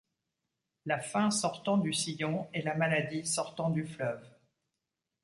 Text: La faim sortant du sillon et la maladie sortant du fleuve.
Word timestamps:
La 0.87 0.99
faim 0.99 1.29
sortant 1.29 1.77
du 1.77 1.93
sillon 1.93 2.47
et 2.55 2.63
la 2.63 2.73
maladie 2.73 3.23
sortant 3.23 3.69
du 3.69 3.85
fleuve. 3.85 4.25